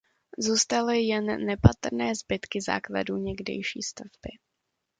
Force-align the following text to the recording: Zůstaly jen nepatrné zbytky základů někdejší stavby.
Zůstaly 0.39 1.01
jen 1.03 1.45
nepatrné 1.45 2.15
zbytky 2.15 2.61
základů 2.61 3.17
někdejší 3.17 3.81
stavby. 3.81 4.29